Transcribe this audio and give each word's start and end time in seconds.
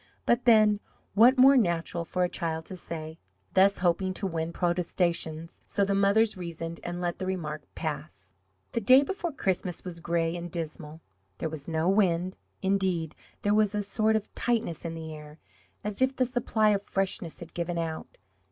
But 0.25 0.45
then, 0.45 0.79
what 1.13 1.37
more 1.37 1.55
natural 1.55 2.05
for 2.05 2.23
a 2.23 2.27
child 2.27 2.65
to 2.65 2.75
say, 2.75 3.19
thus 3.53 3.77
hoping 3.77 4.15
to 4.15 4.25
win 4.25 4.51
protestations 4.51 5.61
so 5.67 5.85
the 5.85 5.93
mothers 5.93 6.35
reasoned, 6.35 6.79
and 6.83 6.99
let 6.99 7.19
the 7.19 7.27
remark 7.27 7.61
pass. 7.75 8.33
The 8.71 8.81
day 8.81 9.03
before 9.03 9.31
Christmas 9.31 9.83
was 9.85 9.99
gray 9.99 10.35
and 10.35 10.49
dismal. 10.49 11.01
There 11.37 11.49
was 11.49 11.67
no 11.67 11.87
wind 11.87 12.35
indeed, 12.63 13.13
there 13.43 13.53
was 13.53 13.75
a 13.75 13.83
sort 13.83 14.15
of 14.15 14.33
tightness 14.33 14.85
in 14.85 14.95
the 14.95 15.13
air, 15.13 15.37
as 15.83 16.01
if 16.01 16.15
the 16.15 16.25
supply 16.25 16.69
of 16.69 16.81
freshness 16.81 17.39
had 17.39 17.53
given 17.53 17.77
out. 17.77 18.17